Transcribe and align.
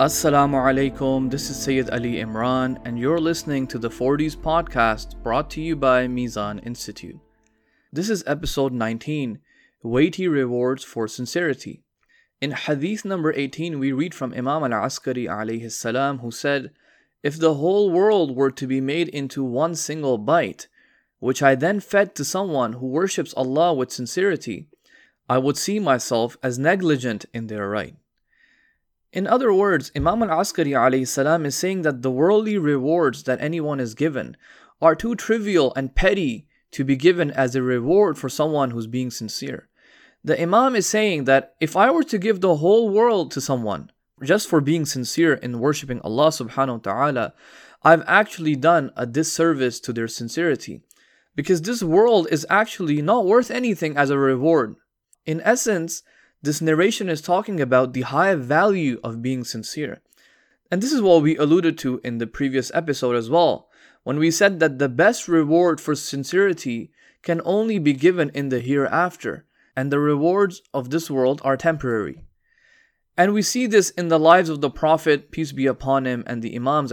Assalamu 0.00 0.54
alaikum, 0.54 1.28
this 1.28 1.50
is 1.50 1.60
Sayyid 1.60 1.90
Ali 1.90 2.22
Imran, 2.22 2.80
and 2.84 2.96
you're 2.96 3.18
listening 3.18 3.66
to 3.66 3.80
the 3.80 3.88
40s 3.90 4.36
podcast 4.36 5.20
brought 5.24 5.50
to 5.50 5.60
you 5.60 5.74
by 5.74 6.06
Mizan 6.06 6.64
Institute. 6.64 7.18
This 7.92 8.08
is 8.08 8.22
episode 8.24 8.72
19 8.72 9.40
Weighty 9.82 10.28
Rewards 10.28 10.84
for 10.84 11.08
Sincerity. 11.08 11.82
In 12.40 12.52
Hadith 12.52 13.04
number 13.04 13.32
18, 13.32 13.80
we 13.80 13.90
read 13.90 14.14
from 14.14 14.32
Imam 14.34 14.72
al 14.72 14.84
Askari 14.84 15.24
alayhi 15.24 15.68
salam, 15.72 16.18
who 16.18 16.30
said, 16.30 16.70
If 17.24 17.36
the 17.36 17.54
whole 17.54 17.90
world 17.90 18.36
were 18.36 18.52
to 18.52 18.68
be 18.68 18.80
made 18.80 19.08
into 19.08 19.42
one 19.42 19.74
single 19.74 20.16
bite, 20.16 20.68
which 21.18 21.42
I 21.42 21.56
then 21.56 21.80
fed 21.80 22.14
to 22.14 22.24
someone 22.24 22.74
who 22.74 22.86
worships 22.86 23.34
Allah 23.34 23.74
with 23.74 23.90
sincerity, 23.90 24.68
I 25.28 25.38
would 25.38 25.56
see 25.56 25.80
myself 25.80 26.36
as 26.40 26.56
negligent 26.56 27.24
in 27.34 27.48
their 27.48 27.68
right. 27.68 27.96
In 29.12 29.26
other 29.26 29.52
words, 29.52 29.90
Imam 29.96 30.22
al 30.22 30.40
Askari 30.40 31.04
salam 31.04 31.46
is 31.46 31.56
saying 31.56 31.82
that 31.82 32.02
the 32.02 32.10
worldly 32.10 32.58
rewards 32.58 33.22
that 33.24 33.40
anyone 33.40 33.80
is 33.80 33.94
given 33.94 34.36
are 34.82 34.94
too 34.94 35.14
trivial 35.14 35.72
and 35.74 35.94
petty 35.94 36.46
to 36.72 36.84
be 36.84 36.96
given 36.96 37.30
as 37.30 37.54
a 37.54 37.62
reward 37.62 38.18
for 38.18 38.28
someone 38.28 38.70
who's 38.70 38.86
being 38.86 39.10
sincere. 39.10 39.68
The 40.22 40.40
Imam 40.40 40.76
is 40.76 40.86
saying 40.86 41.24
that 41.24 41.54
if 41.60 41.76
I 41.76 41.90
were 41.90 42.04
to 42.04 42.18
give 42.18 42.40
the 42.40 42.56
whole 42.56 42.90
world 42.90 43.30
to 43.32 43.40
someone 43.40 43.90
just 44.22 44.48
for 44.48 44.60
being 44.60 44.84
sincere 44.84 45.34
in 45.34 45.60
worshipping 45.60 46.00
Allah 46.02 46.28
subhanahu 46.28 46.84
wa 46.84 46.92
ta'ala, 46.92 47.34
I've 47.82 48.04
actually 48.06 48.56
done 48.56 48.90
a 48.96 49.06
disservice 49.06 49.80
to 49.80 49.92
their 49.92 50.08
sincerity. 50.08 50.82
Because 51.34 51.62
this 51.62 51.82
world 51.82 52.26
is 52.30 52.44
actually 52.50 53.00
not 53.00 53.24
worth 53.24 53.50
anything 53.50 53.96
as 53.96 54.10
a 54.10 54.18
reward. 54.18 54.74
In 55.24 55.40
essence, 55.44 56.02
this 56.42 56.60
narration 56.60 57.08
is 57.08 57.20
talking 57.20 57.60
about 57.60 57.92
the 57.92 58.02
high 58.02 58.34
value 58.34 59.00
of 59.02 59.22
being 59.22 59.44
sincere. 59.44 60.00
And 60.70 60.82
this 60.82 60.92
is 60.92 61.02
what 61.02 61.22
we 61.22 61.36
alluded 61.36 61.78
to 61.78 62.00
in 62.04 62.18
the 62.18 62.26
previous 62.26 62.70
episode 62.74 63.16
as 63.16 63.30
well, 63.30 63.68
when 64.04 64.18
we 64.18 64.30
said 64.30 64.60
that 64.60 64.78
the 64.78 64.88
best 64.88 65.28
reward 65.28 65.80
for 65.80 65.94
sincerity 65.94 66.92
can 67.22 67.40
only 67.44 67.78
be 67.78 67.92
given 67.92 68.30
in 68.34 68.48
the 68.48 68.60
hereafter, 68.60 69.46
and 69.76 69.90
the 69.90 69.98
rewards 69.98 70.62
of 70.72 70.90
this 70.90 71.10
world 71.10 71.40
are 71.44 71.56
temporary. 71.56 72.22
And 73.16 73.34
we 73.34 73.42
see 73.42 73.66
this 73.66 73.90
in 73.90 74.08
the 74.08 74.18
lives 74.18 74.48
of 74.48 74.60
the 74.60 74.70
Prophet, 74.70 75.32
peace 75.32 75.50
be 75.50 75.66
upon 75.66 76.06
him, 76.06 76.22
and 76.26 76.40
the 76.40 76.54
Imams, 76.54 76.90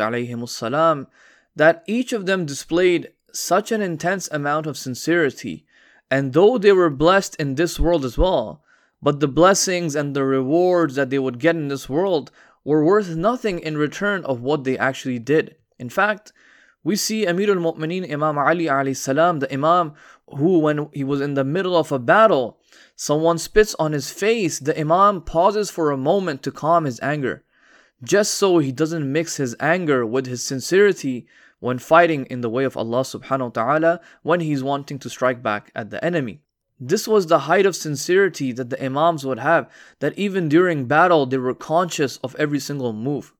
salam, 0.52 1.07
that 1.55 1.83
each 1.85 2.13
of 2.13 2.25
them 2.25 2.45
displayed 2.45 3.11
such 3.31 3.71
an 3.71 3.81
intense 3.81 4.27
amount 4.31 4.65
of 4.65 4.77
sincerity. 4.77 5.65
And 6.09 6.33
though 6.33 6.57
they 6.57 6.71
were 6.71 6.89
blessed 6.89 7.35
in 7.35 7.55
this 7.55 7.80
world 7.80 8.03
as 8.03 8.17
well, 8.17 8.63
but 9.01 9.19
the 9.19 9.27
blessings 9.27 9.95
and 9.95 10.15
the 10.15 10.23
rewards 10.23 10.95
that 10.95 11.09
they 11.09 11.19
would 11.19 11.39
get 11.39 11.55
in 11.55 11.67
this 11.67 11.89
world 11.89 12.31
were 12.63 12.83
worth 12.83 13.15
nothing 13.15 13.59
in 13.59 13.77
return 13.77 14.23
of 14.25 14.41
what 14.41 14.63
they 14.63 14.77
actually 14.77 15.19
did. 15.19 15.55
In 15.77 15.89
fact, 15.89 16.33
we 16.83 16.95
see 16.95 17.25
Amir 17.25 17.49
al 17.49 17.57
Mu'mineen 17.57 18.11
Imam 18.11 18.37
Ali 18.37 18.65
alayhi 18.65 18.95
salam, 18.95 19.39
the 19.39 19.52
Imam 19.52 19.93
who, 20.27 20.59
when 20.59 20.89
he 20.93 21.03
was 21.03 21.21
in 21.21 21.33
the 21.33 21.43
middle 21.43 21.75
of 21.75 21.91
a 21.91 21.99
battle, 21.99 22.59
someone 22.95 23.37
spits 23.37 23.75
on 23.79 23.91
his 23.91 24.11
face, 24.11 24.59
the 24.59 24.79
Imam 24.79 25.21
pauses 25.21 25.69
for 25.69 25.91
a 25.91 25.97
moment 25.97 26.41
to 26.43 26.52
calm 26.52 26.85
his 26.85 26.99
anger, 27.02 27.43
just 28.03 28.35
so 28.35 28.59
he 28.59 28.71
doesn't 28.71 29.11
mix 29.11 29.37
his 29.37 29.55
anger 29.59 30.05
with 30.05 30.27
his 30.27 30.43
sincerity 30.43 31.27
when 31.59 31.80
fighting 31.80 32.25
in 32.25 32.41
the 32.41 32.49
way 32.49 32.63
of 32.63 32.77
Allah 32.77 33.02
subhanahu 33.02 33.55
wa 33.55 33.63
ta'ala 33.63 33.99
when 34.21 34.39
he's 34.39 34.63
wanting 34.63 34.99
to 34.99 35.09
strike 35.09 35.41
back 35.41 35.71
at 35.73 35.89
the 35.89 36.03
enemy. 36.03 36.41
This 36.79 37.07
was 37.07 37.27
the 37.27 37.39
height 37.39 37.65
of 37.65 37.75
sincerity 37.75 38.52
that 38.52 38.69
the 38.69 38.83
Imams 38.83 39.25
would 39.25 39.39
have, 39.39 39.69
that 39.99 40.17
even 40.17 40.49
during 40.49 40.86
battle 40.86 41.25
they 41.25 41.37
were 41.37 41.55
conscious 41.55 42.17
of 42.17 42.36
every 42.36 42.59
single 42.59 42.91
move. 42.91 43.33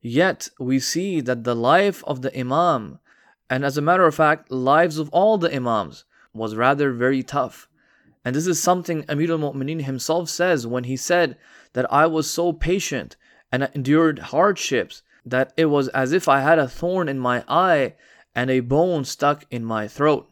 Yet 0.00 0.48
we 0.58 0.78
see 0.78 1.20
that 1.20 1.44
the 1.44 1.54
life 1.54 2.02
of 2.04 2.22
the 2.22 2.34
Imam, 2.38 2.98
and 3.50 3.64
as 3.64 3.76
a 3.76 3.82
matter 3.82 4.06
of 4.06 4.14
fact, 4.14 4.50
lives 4.50 4.96
of 4.96 5.10
all 5.10 5.36
the 5.36 5.54
Imams, 5.54 6.04
was 6.32 6.56
rather 6.56 6.92
very 6.92 7.22
tough. 7.22 7.68
And 8.24 8.34
this 8.34 8.46
is 8.46 8.62
something 8.62 9.04
Amir 9.08 9.32
al 9.32 9.38
Mu'mineen 9.38 9.82
himself 9.82 10.30
says 10.30 10.66
when 10.66 10.84
he 10.84 10.96
said 10.96 11.36
that 11.74 11.92
I 11.92 12.06
was 12.06 12.30
so 12.30 12.52
patient 12.52 13.16
and 13.52 13.64
I 13.64 13.68
endured 13.74 14.18
hardships 14.18 15.02
that 15.26 15.52
it 15.56 15.66
was 15.66 15.88
as 15.88 16.12
if 16.12 16.28
I 16.28 16.40
had 16.40 16.58
a 16.58 16.68
thorn 16.68 17.08
in 17.08 17.18
my 17.18 17.44
eye 17.46 17.94
and 18.34 18.50
a 18.50 18.60
bone 18.60 19.04
stuck 19.04 19.44
in 19.50 19.64
my 19.64 19.86
throat. 19.86 20.29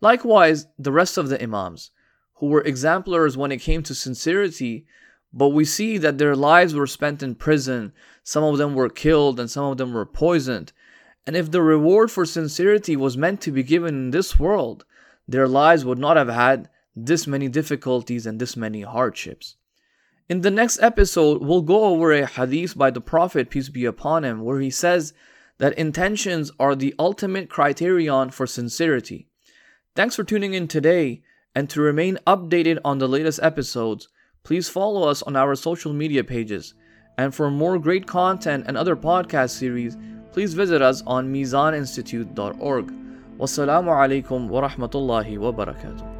Likewise, 0.00 0.66
the 0.78 0.92
rest 0.92 1.18
of 1.18 1.28
the 1.28 1.42
Imams, 1.42 1.90
who 2.34 2.46
were 2.46 2.62
exemplars 2.62 3.36
when 3.36 3.52
it 3.52 3.58
came 3.58 3.82
to 3.82 3.94
sincerity, 3.94 4.86
but 5.32 5.50
we 5.50 5.64
see 5.64 5.98
that 5.98 6.18
their 6.18 6.34
lives 6.34 6.74
were 6.74 6.86
spent 6.86 7.22
in 7.22 7.34
prison, 7.34 7.92
some 8.22 8.42
of 8.42 8.58
them 8.58 8.74
were 8.74 8.88
killed, 8.88 9.38
and 9.38 9.50
some 9.50 9.66
of 9.66 9.78
them 9.78 9.92
were 9.92 10.06
poisoned. 10.06 10.72
And 11.26 11.36
if 11.36 11.50
the 11.50 11.62
reward 11.62 12.10
for 12.10 12.24
sincerity 12.24 12.96
was 12.96 13.16
meant 13.16 13.40
to 13.42 13.52
be 13.52 13.62
given 13.62 13.94
in 13.94 14.10
this 14.10 14.38
world, 14.38 14.84
their 15.28 15.46
lives 15.46 15.84
would 15.84 15.98
not 15.98 16.16
have 16.16 16.28
had 16.28 16.68
this 16.96 17.26
many 17.26 17.48
difficulties 17.48 18.26
and 18.26 18.40
this 18.40 18.56
many 18.56 18.82
hardships. 18.82 19.56
In 20.28 20.40
the 20.40 20.50
next 20.50 20.80
episode, 20.82 21.42
we'll 21.42 21.62
go 21.62 21.84
over 21.84 22.12
a 22.12 22.26
hadith 22.26 22.76
by 22.76 22.90
the 22.90 23.00
Prophet, 23.00 23.50
peace 23.50 23.68
be 23.68 23.84
upon 23.84 24.24
him, 24.24 24.42
where 24.42 24.60
he 24.60 24.70
says 24.70 25.12
that 25.58 25.78
intentions 25.78 26.50
are 26.58 26.74
the 26.74 26.94
ultimate 26.98 27.50
criterion 27.50 28.30
for 28.30 28.46
sincerity. 28.46 29.28
Thanks 29.96 30.14
for 30.14 30.22
tuning 30.22 30.54
in 30.54 30.68
today, 30.68 31.22
and 31.54 31.68
to 31.70 31.80
remain 31.80 32.18
updated 32.26 32.78
on 32.84 32.98
the 32.98 33.08
latest 33.08 33.40
episodes, 33.42 34.08
please 34.44 34.68
follow 34.68 35.08
us 35.08 35.20
on 35.22 35.34
our 35.34 35.56
social 35.56 35.92
media 35.92 36.22
pages. 36.22 36.74
And 37.18 37.34
for 37.34 37.50
more 37.50 37.78
great 37.78 38.06
content 38.06 38.64
and 38.68 38.76
other 38.76 38.94
podcast 38.94 39.50
series, 39.50 39.96
please 40.30 40.54
visit 40.54 40.80
us 40.80 41.02
on 41.06 41.32
mizaninstitute.org. 41.32 42.92
Wassalamu 43.38 43.90
alaikum 43.90 44.48
wa 44.48 44.68
rahmatullahi 44.68 45.38
wa 45.38 45.50
barakatuh. 45.50 46.19